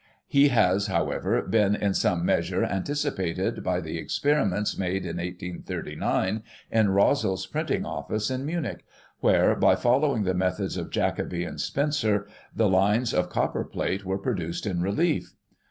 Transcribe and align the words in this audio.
He 0.25 0.47
has, 0.47 0.87
however, 0.87 1.43
been, 1.43 1.75
in 1.75 1.93
some 1.93 2.25
measure, 2.25 2.63
anticipated 2.65 3.63
by 3.63 3.79
the 3.81 3.99
experiments 3.99 4.75
made 4.75 5.05
in 5.05 5.17
1839, 5.17 6.41
in 6.71 6.87
Rosel's 6.89 7.45
printing 7.45 7.85
office, 7.85 8.31
in 8.31 8.43
Munich; 8.43 8.83
where, 9.19 9.55
by 9.55 9.75
following 9.75 10.23
the 10.23 10.33
methods 10.33 10.75
of 10.75 10.89
Jacobi 10.89 11.43
and 11.43 11.61
Spencer, 11.61 12.25
the 12.55 12.67
lines 12.67 13.13
of 13.13 13.29
copperplate 13.29 14.03
were 14.03 14.17
produced 14.17 14.65
in 14.65 14.81
relief. 14.81 15.35